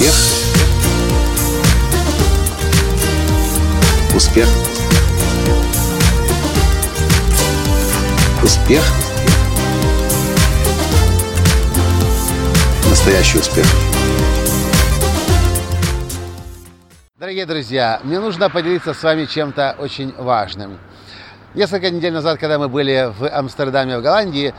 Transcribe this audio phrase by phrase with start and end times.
[0.00, 0.14] Успех.
[4.16, 4.48] Успех.
[8.42, 8.82] Успех.
[12.88, 13.66] Настоящий успех.
[17.18, 20.78] Дорогие друзья, мне нужно поделиться с вами чем-то очень важным.
[21.54, 24.54] Несколько недель назад, когда мы были в Амстердаме, в Голландии,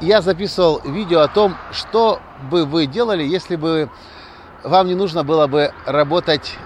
[0.00, 2.20] я записывал видео о том, что
[2.50, 3.90] бы вы делали, если бы
[4.62, 6.56] вам не нужно было бы работать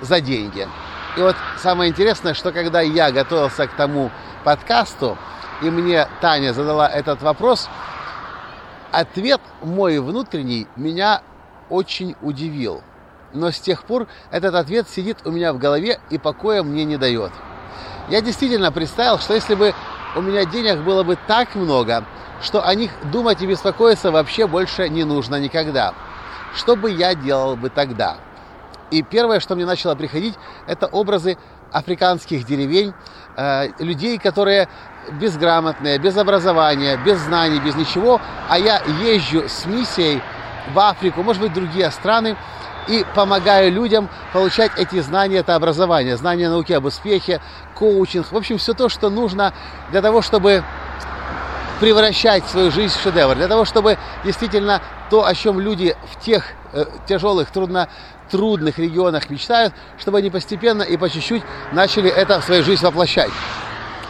[0.00, 0.68] за деньги.
[1.16, 4.10] И вот самое интересное, что когда я готовился к тому
[4.44, 5.18] подкасту,
[5.62, 7.68] и мне Таня задала этот вопрос,
[8.92, 11.22] ответ мой внутренний меня
[11.68, 12.82] очень удивил.
[13.32, 16.96] Но с тех пор этот ответ сидит у меня в голове и покоя мне не
[16.96, 17.32] дает.
[18.08, 19.74] Я действительно представил, что если бы
[20.16, 22.04] у меня денег было бы так много,
[22.42, 25.94] что о них думать и беспокоиться вообще больше не нужно никогда.
[26.54, 28.16] Что бы я делал бы тогда?
[28.90, 30.34] И первое, что мне начало приходить,
[30.66, 31.38] это образы
[31.72, 32.92] африканских деревень,
[33.36, 34.68] э, людей, которые
[35.12, 40.20] безграмотные, без образования, без знаний, без ничего, а я езжу с миссией
[40.72, 42.36] в Африку, может быть, другие страны,
[42.88, 47.40] и помогаю людям получать эти знания, это образование, знания науки об успехе,
[47.74, 49.52] коучинг, в общем, все то, что нужно
[49.90, 50.64] для того, чтобы
[51.80, 56.44] превращать свою жизнь в шедевр, для того, чтобы действительно то, о чем люди в тех
[56.72, 57.88] э, тяжелых, трудно,
[58.30, 61.42] трудных регионах мечтают, чтобы они постепенно и по чуть-чуть
[61.72, 63.30] начали это в свою жизнь воплощать.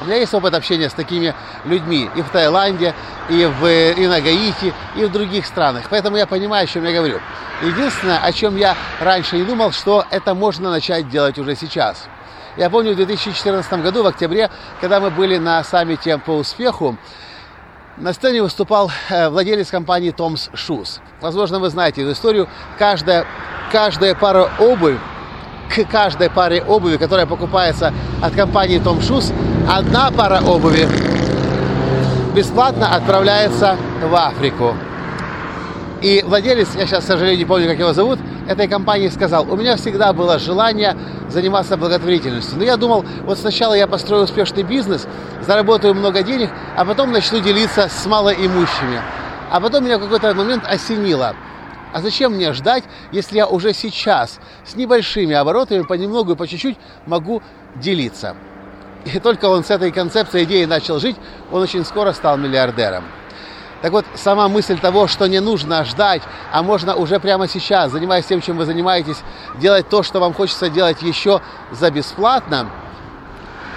[0.00, 2.94] У меня есть опыт общения с такими людьми и в Таиланде,
[3.28, 5.84] и, в, и на Гаити, и в других странах.
[5.90, 7.20] Поэтому я понимаю, о чем я говорю.
[7.62, 12.08] Единственное, о чем я раньше не думал, что это можно начать делать уже сейчас.
[12.56, 16.96] Я помню в 2014 году, в октябре, когда мы были на саммите по успеху,
[18.00, 21.00] на сцене выступал э, владелец компании Tom's Shoes.
[21.20, 22.48] Возможно, вы знаете эту историю.
[22.78, 23.26] Каждая,
[23.70, 24.98] каждая пара обуви,
[25.68, 27.92] к каждой паре обуви, которая покупается
[28.22, 29.32] от компании Tom Shoes,
[29.68, 30.88] одна пара обуви
[32.34, 34.74] бесплатно отправляется в Африку.
[36.00, 39.56] И владелец, я сейчас, к сожалению, не помню, как его зовут, этой компании сказал, у
[39.56, 40.96] меня всегда было желание
[41.28, 42.58] заниматься благотворительностью.
[42.58, 45.06] Но я думал, вот сначала я построю успешный бизнес,
[45.42, 49.00] заработаю много денег, а потом начну делиться с малоимущими.
[49.50, 51.34] А потом меня в какой-то момент осенило.
[51.92, 56.78] А зачем мне ждать, если я уже сейчас с небольшими оборотами понемногу и по чуть-чуть
[57.06, 57.42] могу
[57.74, 58.36] делиться?
[59.04, 61.16] И только он с этой концепцией идеи начал жить,
[61.50, 63.04] он очень скоро стал миллиардером.
[63.82, 68.26] Так вот, сама мысль того, что не нужно ждать, а можно уже прямо сейчас, занимаясь
[68.26, 69.22] тем, чем вы занимаетесь,
[69.58, 71.40] делать то, что вам хочется делать еще
[71.72, 72.68] за бесплатно,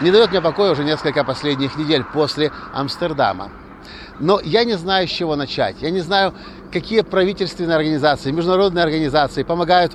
[0.01, 3.51] не дает мне покоя уже несколько последних недель после Амстердама.
[4.19, 5.77] Но я не знаю, с чего начать.
[5.79, 6.33] Я не знаю,
[6.71, 9.93] какие правительственные организации, международные организации помогают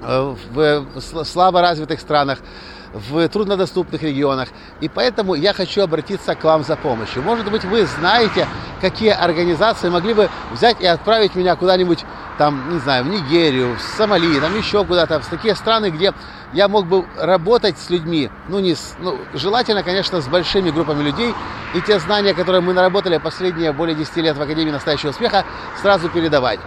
[0.02, 0.84] в
[1.24, 2.40] слабо развитых странах,
[2.96, 4.48] в труднодоступных регионах.
[4.80, 7.22] И поэтому я хочу обратиться к вам за помощью.
[7.22, 8.46] Может быть, вы знаете,
[8.80, 12.04] какие организации могли бы взять и отправить меня куда-нибудь,
[12.38, 16.12] там, не знаю, в Нигерию, в Сомали, там еще куда-то, в такие страны, где
[16.52, 21.02] я мог бы работать с людьми, ну, не с, ну, желательно, конечно, с большими группами
[21.02, 21.34] людей,
[21.74, 25.44] и те знания, которые мы наработали последние более 10 лет в Академии настоящего успеха,
[25.82, 26.60] сразу передавать.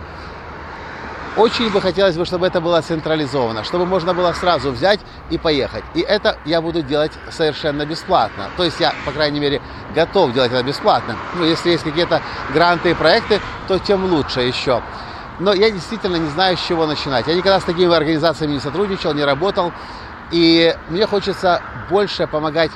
[1.39, 5.85] Очень бы хотелось бы, чтобы это было централизовано, чтобы можно было сразу взять и поехать.
[5.93, 8.49] И это я буду делать совершенно бесплатно.
[8.57, 9.61] То есть я, по крайней мере,
[9.95, 11.15] готов делать это бесплатно.
[11.35, 12.21] Ну, если есть какие-то
[12.53, 13.39] гранты и проекты,
[13.69, 14.81] то тем лучше еще.
[15.39, 17.25] Но я действительно не знаю, с чего начинать.
[17.27, 19.71] Я никогда с такими организациями не сотрудничал, не работал.
[20.31, 22.71] И мне хочется больше помогать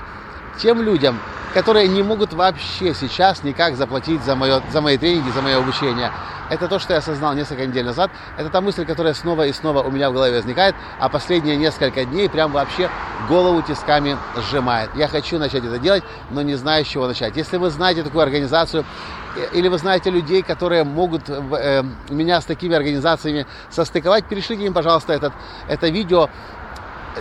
[0.58, 1.20] тем людям,
[1.54, 6.12] которые не могут вообще сейчас никак заплатить за, мое, за мои тренинги, за мое обучение.
[6.50, 8.12] Это то, что я осознал несколько недель назад.
[8.38, 12.06] Это та мысль, которая снова и снова у меня в голове возникает, а последние несколько
[12.06, 12.90] дней прям вообще
[13.30, 14.90] голову тисками сжимает.
[14.96, 17.38] Я хочу начать это делать, но не знаю, с чего начать.
[17.38, 18.84] Если вы знаете такую организацию,
[19.36, 24.74] э, или вы знаете людей, которые могут э, меня с такими организациями состыковать, перешлите им,
[24.74, 25.34] пожалуйста, этот,
[25.68, 26.30] это видео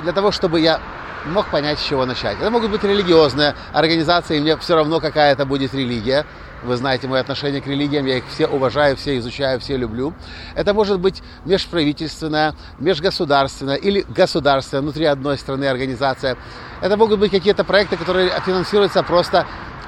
[0.02, 0.80] для того, чтобы я
[1.26, 2.36] мог понять, с чего начать.
[2.40, 6.26] Это могут быть религиозные организации, мне все равно, какая это будет религия.
[6.62, 10.14] Вы знаете мое отношение к религиям, я их все уважаю, все изучаю, все люблю.
[10.54, 16.36] Это может быть межправительственная, межгосударственная или государственная, внутри одной страны организация.
[16.80, 19.46] Это могут быть какие-то проекты, которые финансируются просто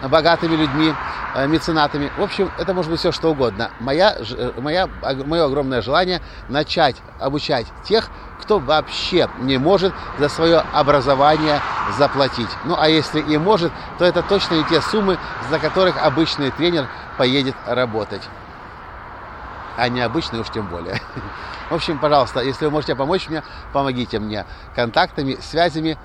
[0.09, 0.95] богатыми людьми,
[1.35, 2.11] э, меценатами.
[2.17, 3.71] В общем, это может быть все что угодно.
[3.81, 4.89] Моя, э, моя,
[5.27, 8.09] мое огромное желание начать обучать тех,
[8.41, 11.61] кто вообще не может за свое образование
[11.99, 12.51] заплатить.
[12.65, 15.19] Ну а если и может, то это точно не те суммы,
[15.51, 18.23] за которых обычный тренер поедет работать.
[19.77, 21.01] а необычный уж тем более.
[21.71, 23.43] В общем, пожалуйста, если вы можете помочь мне,
[23.73, 24.45] помогите мне
[24.77, 25.99] контактами, связями.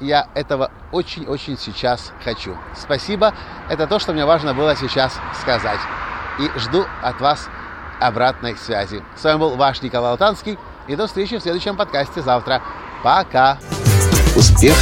[0.00, 2.56] Я этого очень-очень сейчас хочу.
[2.74, 3.34] Спасибо.
[3.70, 5.80] Это то, что мне важно было сейчас сказать.
[6.38, 7.48] И жду от вас
[7.98, 9.02] обратной связи.
[9.16, 10.58] С вами был ваш Николай Алтанский.
[10.86, 12.62] И до встречи в следующем подкасте завтра.
[13.02, 13.58] Пока.
[14.36, 14.76] Успех.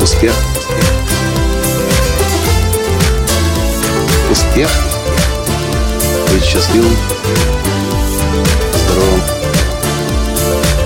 [0.00, 0.34] Успех.
[4.30, 4.70] Успех.
[6.32, 6.96] Быть счастливым,
[8.74, 9.39] здоровым